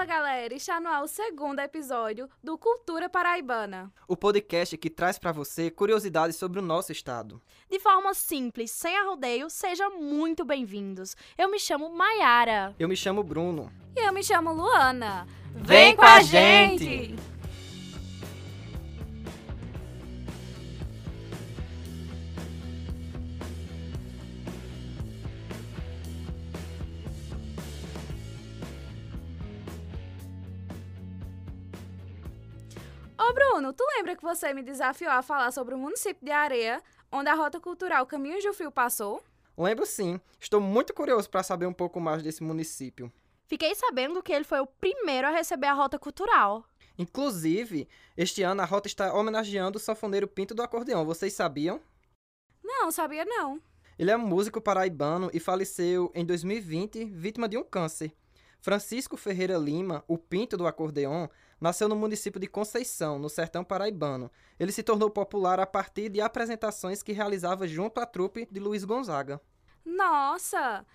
galera, 0.00 0.54
está 0.54 0.80
no 0.80 0.88
ar 0.88 1.04
o 1.04 1.06
segundo 1.06 1.60
episódio 1.60 2.28
do 2.42 2.58
Cultura 2.58 3.08
Paraibana. 3.08 3.92
O 4.08 4.16
podcast 4.16 4.76
que 4.76 4.90
traz 4.90 5.18
para 5.18 5.30
você 5.30 5.70
curiosidades 5.70 6.36
sobre 6.36 6.58
o 6.58 6.62
nosso 6.62 6.90
estado. 6.90 7.40
De 7.70 7.78
forma 7.78 8.12
simples, 8.14 8.70
sem 8.70 8.96
arrodeio, 8.96 9.48
sejam 9.48 10.00
muito 10.00 10.44
bem-vindos. 10.44 11.14
Eu 11.38 11.48
me 11.48 11.58
chamo 11.58 11.88
Maiara. 11.88 12.74
Eu 12.78 12.88
me 12.88 12.96
chamo 12.96 13.22
Bruno. 13.22 13.70
E 13.96 14.00
eu 14.00 14.12
me 14.12 14.24
chamo 14.24 14.52
Luana. 14.52 15.26
Vem 15.54 15.94
com 15.94 16.02
a 16.02 16.20
gente! 16.22 17.01
Ô 33.24 33.32
Bruno, 33.32 33.72
tu 33.72 33.84
lembra 33.96 34.16
que 34.16 34.22
você 34.22 34.52
me 34.52 34.64
desafiou 34.64 35.12
a 35.12 35.22
falar 35.22 35.52
sobre 35.52 35.76
o 35.76 35.78
município 35.78 36.24
de 36.24 36.32
Areia, 36.32 36.82
onde 37.10 37.28
a 37.28 37.34
rota 37.34 37.60
cultural 37.60 38.04
Caminhos 38.04 38.42
do 38.42 38.52
Frio 38.52 38.72
passou? 38.72 39.22
Lembro 39.56 39.86
sim. 39.86 40.20
Estou 40.40 40.60
muito 40.60 40.92
curioso 40.92 41.30
para 41.30 41.44
saber 41.44 41.66
um 41.66 41.72
pouco 41.72 42.00
mais 42.00 42.20
desse 42.20 42.42
município. 42.42 43.12
Fiquei 43.46 43.76
sabendo 43.76 44.24
que 44.24 44.32
ele 44.32 44.44
foi 44.44 44.58
o 44.58 44.66
primeiro 44.66 45.28
a 45.28 45.30
receber 45.30 45.68
a 45.68 45.72
rota 45.72 46.00
cultural. 46.00 46.64
Inclusive, 46.98 47.88
este 48.16 48.42
ano 48.42 48.60
a 48.60 48.64
rota 48.64 48.88
está 48.88 49.14
homenageando 49.14 49.78
o 49.78 49.80
sanfoneiro 49.80 50.26
Pinto 50.26 50.52
do 50.52 50.62
Acordeão. 50.62 51.06
Vocês 51.06 51.32
sabiam? 51.32 51.80
Não, 52.60 52.90
sabia 52.90 53.24
não. 53.24 53.60
Ele 53.96 54.10
é 54.10 54.16
um 54.16 54.26
músico 54.26 54.60
paraibano 54.60 55.30
e 55.32 55.38
faleceu 55.38 56.10
em 56.12 56.26
2020 56.26 57.04
vítima 57.04 57.48
de 57.48 57.56
um 57.56 57.62
câncer. 57.62 58.12
Francisco 58.62 59.16
Ferreira 59.16 59.58
Lima, 59.58 60.04
o 60.06 60.16
Pinto 60.16 60.56
do 60.56 60.68
Acordeão, 60.68 61.28
nasceu 61.60 61.88
no 61.88 61.96
município 61.96 62.40
de 62.40 62.46
Conceição, 62.46 63.18
no 63.18 63.28
sertão 63.28 63.64
paraibano. 63.64 64.30
Ele 64.58 64.70
se 64.70 64.84
tornou 64.84 65.10
popular 65.10 65.58
a 65.58 65.66
partir 65.66 66.08
de 66.08 66.20
apresentações 66.20 67.02
que 67.02 67.12
realizava 67.12 67.66
junto 67.66 67.98
à 67.98 68.06
trupe 68.06 68.46
de 68.48 68.60
Luiz 68.60 68.84
Gonzaga. 68.84 69.40
Nossa! 69.84 70.86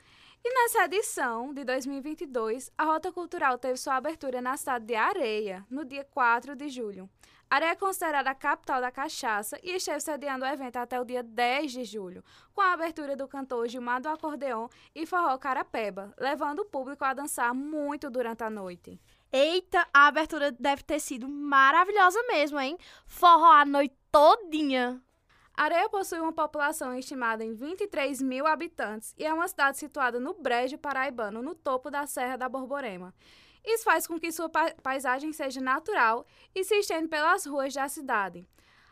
E 0.50 0.54
nessa 0.64 0.86
edição 0.86 1.54
de 1.54 1.66
2022, 1.66 2.72
a 2.78 2.86
Rota 2.86 3.12
Cultural 3.12 3.58
teve 3.58 3.76
sua 3.76 3.98
abertura 3.98 4.42
na 4.42 4.56
cidade 4.56 4.86
de 4.86 4.96
Areia, 4.96 5.66
no 5.70 5.84
dia 5.84 6.06
4 6.06 6.56
de 6.56 6.70
julho. 6.70 7.10
Areia 7.50 7.72
é 7.72 7.76
considerada 7.76 8.30
a 8.30 8.34
capital 8.34 8.80
da 8.80 8.90
cachaça 8.90 9.60
e 9.62 9.72
esteve 9.72 10.00
sediando 10.00 10.46
o 10.46 10.48
evento 10.48 10.78
até 10.78 11.02
o 11.02 11.04
dia 11.04 11.22
10 11.22 11.74
de 11.74 11.84
julho, 11.84 12.24
com 12.54 12.62
a 12.62 12.72
abertura 12.72 13.14
do 13.14 13.28
cantor 13.28 13.68
Gilmar 13.68 14.02
do 14.02 14.08
Acordeon 14.08 14.70
e 14.96 15.06
Forró 15.06 15.38
Carapeba, 15.38 16.14
levando 16.18 16.60
o 16.60 16.66
público 16.66 17.04
a 17.04 17.14
dançar 17.14 17.54
muito 17.54 18.10
durante 18.10 18.46
a 18.46 18.50
noite. 18.50 18.98
Eita, 19.30 19.86
a 19.94 20.08
abertura 20.08 20.50
deve 20.50 20.82
ter 20.82 21.02
sido 21.02 21.28
maravilhosa 21.28 22.24
mesmo, 22.24 22.58
hein? 22.58 22.78
Forró 23.06 23.52
a 23.52 23.66
noite 23.66 23.98
todinha. 24.10 25.04
Areia 25.58 25.90
possui 25.90 26.20
uma 26.20 26.32
população 26.32 26.94
estimada 26.94 27.44
em 27.44 27.56
23 27.56 28.22
mil 28.22 28.46
habitantes 28.46 29.16
e 29.18 29.26
é 29.26 29.34
uma 29.34 29.48
cidade 29.48 29.80
situada 29.80 30.20
no 30.20 30.36
Brejo 30.36 30.78
Paraibano, 30.78 31.42
no 31.42 31.56
topo 31.56 31.90
da 31.90 32.06
Serra 32.06 32.38
da 32.38 32.48
Borborema. 32.48 33.12
Isso 33.66 33.84
faz 33.84 34.06
com 34.06 34.20
que 34.20 34.32
sua 34.32 34.48
pa 34.48 34.72
paisagem 34.84 35.34
seja 35.34 35.60
natural 35.60 36.28
e 36.54 36.64
se 36.64 36.76
estende 36.76 37.08
pelas 37.08 37.48
ruas 37.48 37.74
da 37.74 37.90
cidade. 37.90 38.46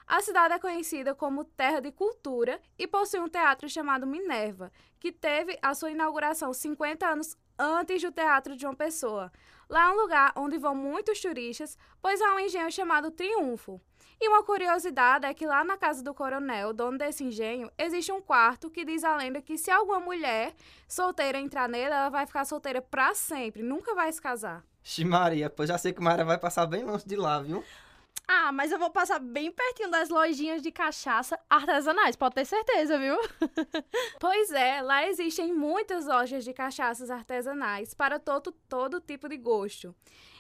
A 0.07 0.23
cidade 0.23 0.55
é 0.55 0.59
conhecida 0.59 1.13
como 1.13 1.45
terra 1.45 1.79
de 1.79 1.91
cultura 1.91 2.59
e 2.79 2.87
possui 2.87 3.19
um 3.19 3.29
teatro 3.29 3.69
chamado 3.69 4.07
Minerva, 4.07 4.71
que 4.99 5.11
teve 5.11 5.59
a 5.61 5.75
sua 5.75 5.91
inauguração 5.91 6.51
50 6.51 7.05
anos 7.07 7.37
antes 7.57 8.01
do 8.01 8.11
Teatro 8.11 8.55
de 8.55 8.65
uma 8.65 8.75
Pessoa. 8.75 9.31
Lá 9.69 9.89
é 9.89 9.91
um 9.91 10.01
lugar 10.01 10.31
onde 10.35 10.57
vão 10.57 10.75
muitos 10.75 11.19
turistas, 11.19 11.77
pois 12.01 12.21
há 12.21 12.35
um 12.35 12.39
engenho 12.39 12.71
chamado 12.71 13.11
Triunfo. 13.11 13.81
E 14.19 14.29
uma 14.29 14.43
curiosidade 14.43 15.25
é 15.25 15.33
que 15.33 15.45
lá 15.45 15.63
na 15.63 15.77
casa 15.77 16.01
do 16.01 16.13
coronel, 16.13 16.71
dono 16.71 16.97
desse 16.97 17.23
engenho, 17.23 17.69
existe 17.77 18.11
um 18.11 18.21
quarto 18.21 18.69
que 18.69 18.85
diz 18.85 19.03
a 19.03 19.15
lenda 19.15 19.41
que 19.41 19.57
se 19.57 19.69
alguma 19.69 19.99
mulher 19.99 20.53
solteira 20.87 21.39
entrar 21.39 21.67
nele, 21.67 21.93
ela 21.93 22.09
vai 22.09 22.25
ficar 22.25 22.45
solteira 22.45 22.81
pra 22.81 23.13
sempre, 23.13 23.61
nunca 23.61 23.93
vai 23.93 24.11
se 24.11 24.21
casar. 24.21 24.63
Ximaria, 24.81 25.49
pois 25.49 25.67
já 25.67 25.77
sei 25.77 25.91
que 25.91 26.01
Maria 26.01 26.23
vai 26.23 26.37
passar 26.37 26.65
bem 26.65 26.83
longe 26.83 27.05
de 27.05 27.15
lá, 27.15 27.41
viu? 27.41 27.63
Ah, 28.27 28.51
mas 28.51 28.71
eu 28.71 28.79
vou 28.79 28.89
passar 28.89 29.19
bem 29.19 29.51
pertinho 29.51 29.91
das 29.91 30.09
lojinhas 30.09 30.61
de 30.61 30.71
cachaça 30.71 31.39
artesanais, 31.49 32.15
pode 32.15 32.35
ter 32.35 32.45
certeza, 32.45 32.97
viu? 32.97 33.17
pois 34.19 34.51
é, 34.51 34.81
lá 34.81 35.07
existem 35.07 35.53
muitas 35.53 36.07
lojas 36.07 36.43
de 36.43 36.53
cachaças 36.53 37.11
artesanais 37.11 37.93
para 37.93 38.19
todo, 38.19 38.51
todo 38.67 38.99
tipo 38.99 39.29
de 39.29 39.37
gosto. 39.37 39.95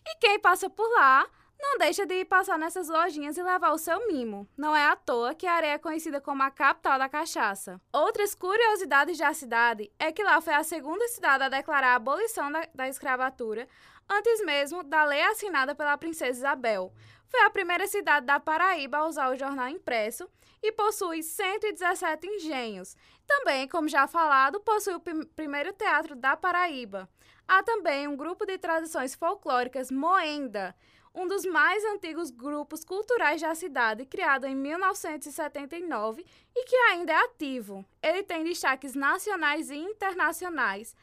E 0.05 0.17
quem 0.17 0.39
passa 0.39 0.69
por 0.69 0.87
lá 0.93 1.27
não 1.59 1.77
deixa 1.77 2.05
de 2.05 2.23
passar 2.25 2.59
nessas 2.59 2.89
lojinhas 2.89 3.37
e 3.37 3.43
levar 3.43 3.71
o 3.71 3.77
seu 3.77 4.07
mimo. 4.07 4.47
Não 4.57 4.75
é 4.75 4.85
à 4.85 4.95
toa 4.95 5.33
que 5.33 5.47
a 5.47 5.53
areia 5.53 5.73
é 5.73 5.77
conhecida 5.77 6.19
como 6.19 6.43
a 6.43 6.51
capital 6.51 6.99
da 6.99 7.09
cachaça. 7.09 7.81
Outras 7.93 8.35
curiosidades 8.35 9.17
da 9.17 9.33
cidade 9.33 9.91
é 9.97 10.11
que 10.11 10.23
lá 10.23 10.41
foi 10.41 10.53
a 10.53 10.63
segunda 10.63 11.07
cidade 11.07 11.43
a 11.43 11.49
declarar 11.49 11.93
a 11.93 11.95
abolição 11.95 12.51
da, 12.51 12.67
da 12.73 12.87
escravatura, 12.87 13.67
antes 14.09 14.43
mesmo 14.43 14.83
da 14.83 15.03
lei 15.03 15.21
assinada 15.23 15.75
pela 15.75 15.97
princesa 15.97 16.39
Isabel. 16.39 16.93
Foi 17.27 17.41
a 17.41 17.49
primeira 17.49 17.87
cidade 17.87 18.25
da 18.25 18.39
Paraíba 18.39 18.97
a 18.97 19.07
usar 19.07 19.31
o 19.31 19.37
jornal 19.37 19.67
impresso 19.67 20.29
e 20.61 20.71
possui 20.71 21.21
117 21.21 22.27
engenhos. 22.27 22.95
Também, 23.27 23.67
como 23.67 23.87
já 23.87 24.07
falado, 24.07 24.59
possui 24.59 24.95
o 24.95 25.01
primeiro 25.35 25.73
teatro 25.73 26.15
da 26.15 26.35
Paraíba. 26.37 27.09
Há 27.47 27.61
também 27.63 28.07
um 28.07 28.15
grupo 28.15 28.45
de 28.45 28.57
tradições 28.57 29.13
folclóricas 29.13 29.91
Moenda, 29.91 30.75
um 31.13 31.27
dos 31.27 31.45
mais 31.45 31.83
antigos 31.85 32.29
grupos 32.29 32.83
culturais 32.83 33.41
da 33.41 33.55
cidade, 33.55 34.05
criado 34.05 34.45
em 34.45 34.55
1979 34.55 36.25
e 36.55 36.65
que 36.65 36.75
ainda 36.75 37.13
é 37.13 37.15
ativo. 37.17 37.85
Ele 38.01 38.23
tem 38.23 38.43
destaques 38.43 38.95
nacionais 38.95 39.69
e 39.69 39.77
internacionais. 39.77 40.95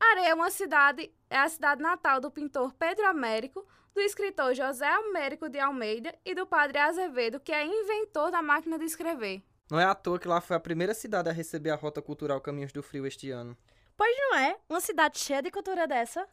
Areia 0.00 0.28
é 0.28 0.34
uma 0.34 0.50
cidade, 0.50 1.12
é 1.28 1.38
a 1.38 1.48
cidade 1.48 1.82
natal 1.82 2.20
do 2.20 2.30
pintor 2.30 2.72
Pedro 2.74 3.06
Américo, 3.06 3.66
do 3.94 4.00
escritor 4.00 4.54
José 4.54 4.86
Américo 4.86 5.48
de 5.48 5.58
Almeida 5.58 6.14
e 6.24 6.34
do 6.34 6.46
padre 6.46 6.78
Azevedo, 6.78 7.40
que 7.40 7.52
é 7.52 7.64
inventor 7.64 8.30
da 8.30 8.40
máquina 8.40 8.78
de 8.78 8.84
escrever. 8.84 9.42
Não 9.70 9.78
é 9.78 9.84
à 9.84 9.94
toa 9.94 10.18
que 10.18 10.28
lá 10.28 10.40
foi 10.40 10.56
a 10.56 10.60
primeira 10.60 10.94
cidade 10.94 11.28
a 11.28 11.32
receber 11.32 11.70
a 11.70 11.74
Rota 11.74 12.00
Cultural 12.00 12.40
Caminhos 12.40 12.72
do 12.72 12.82
Frio 12.82 13.06
este 13.06 13.30
ano. 13.30 13.56
Pois 13.96 14.16
não 14.16 14.36
é? 14.36 14.56
Uma 14.68 14.80
cidade 14.80 15.18
cheia 15.18 15.42
de 15.42 15.50
cultura 15.50 15.86
dessa. 15.86 16.26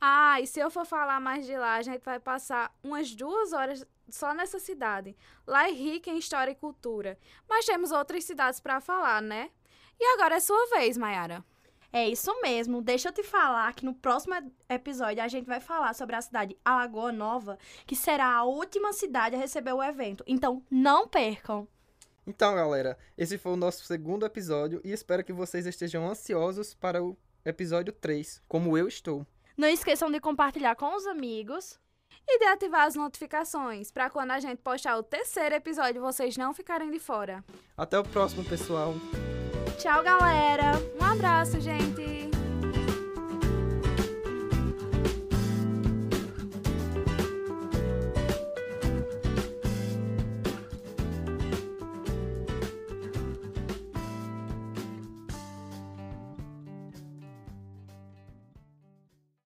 Ah, 0.00 0.40
e 0.40 0.46
se 0.46 0.60
eu 0.60 0.70
for 0.70 0.86
falar 0.86 1.20
mais 1.20 1.44
de 1.44 1.56
lá, 1.56 1.74
a 1.74 1.82
gente 1.82 2.04
vai 2.04 2.20
passar 2.20 2.72
umas 2.82 3.12
duas 3.14 3.52
horas 3.52 3.84
só 4.08 4.32
nessa 4.32 4.60
cidade. 4.60 5.16
Lá 5.44 5.68
é 5.68 5.72
rica 5.72 6.08
em 6.08 6.18
história 6.18 6.52
e 6.52 6.54
cultura. 6.54 7.18
Mas 7.48 7.66
temos 7.66 7.90
outras 7.90 8.24
cidades 8.24 8.60
para 8.60 8.80
falar, 8.80 9.20
né? 9.20 9.50
E 9.98 10.14
agora 10.14 10.36
é 10.36 10.40
sua 10.40 10.66
vez, 10.68 10.96
Mayara. 10.96 11.44
É 11.92 12.08
isso 12.08 12.30
mesmo. 12.42 12.82
Deixa 12.82 13.08
eu 13.08 13.12
te 13.12 13.22
falar 13.22 13.72
que 13.74 13.84
no 13.84 13.94
próximo 13.94 14.34
episódio 14.68 15.22
a 15.22 15.28
gente 15.28 15.46
vai 15.46 15.60
falar 15.60 15.94
sobre 15.94 16.16
a 16.16 16.20
cidade 16.20 16.56
Alagoa 16.64 17.10
Nova, 17.12 17.58
que 17.86 17.96
será 17.96 18.26
a 18.26 18.44
última 18.44 18.92
cidade 18.92 19.34
a 19.34 19.38
receber 19.38 19.72
o 19.72 19.82
evento. 19.82 20.22
Então, 20.26 20.62
não 20.70 21.08
percam. 21.08 21.66
Então, 22.26 22.54
galera, 22.54 22.98
esse 23.16 23.38
foi 23.38 23.52
o 23.52 23.56
nosso 23.56 23.84
segundo 23.84 24.26
episódio 24.26 24.82
e 24.84 24.92
espero 24.92 25.24
que 25.24 25.32
vocês 25.32 25.66
estejam 25.66 26.06
ansiosos 26.06 26.74
para 26.74 27.02
o 27.02 27.16
episódio 27.42 27.92
3, 27.92 28.42
como 28.46 28.76
eu 28.76 28.86
estou. 28.86 29.26
Não 29.56 29.66
esqueçam 29.66 30.10
de 30.10 30.20
compartilhar 30.20 30.76
com 30.76 30.94
os 30.94 31.06
amigos. 31.06 31.80
E 32.30 32.38
de 32.38 32.44
ativar 32.44 32.86
as 32.86 32.94
notificações 32.94 33.90
para 33.90 34.10
quando 34.10 34.32
a 34.32 34.40
gente 34.40 34.58
postar 34.58 34.98
o 34.98 35.02
terceiro 35.02 35.54
episódio 35.54 36.02
vocês 36.02 36.36
não 36.36 36.52
ficarem 36.52 36.90
de 36.90 36.98
fora. 36.98 37.42
Até 37.74 37.98
o 37.98 38.04
próximo, 38.04 38.44
pessoal. 38.44 38.94
Tchau, 39.78 40.02
galera. 40.02 40.72
Um 41.00 41.04
abraço, 41.04 41.60
gente. 41.60 42.37